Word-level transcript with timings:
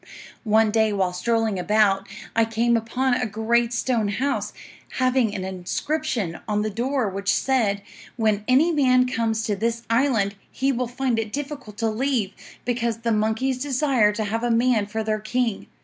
"'One 0.43 0.71
day, 0.71 0.91
while 0.91 1.13
strolling 1.13 1.59
about, 1.59 2.09
I 2.35 2.43
came 2.43 2.75
upon 2.75 3.13
a 3.13 3.27
great 3.27 3.71
stone 3.71 4.07
house, 4.07 4.51
having 4.93 5.35
an 5.35 5.45
inscription 5.45 6.39
on 6.47 6.63
the 6.63 6.71
door, 6.71 7.07
which 7.07 7.31
said, 7.31 7.83
"When 8.15 8.43
any 8.47 8.71
man 8.71 9.05
comes 9.07 9.43
to 9.43 9.55
this 9.55 9.83
island, 9.91 10.33
he 10.49 10.71
will 10.71 10.87
find 10.87 11.19
it 11.19 11.31
difficult 11.31 11.77
to 11.77 11.87
leave, 11.87 12.33
because 12.65 13.01
the 13.01 13.11
monkeys 13.11 13.59
desire 13.61 14.11
to 14.13 14.23
have 14.23 14.41
a 14.41 14.49
man 14.49 14.87
for 14.87 15.03
their 15.03 15.19
king. 15.19 15.67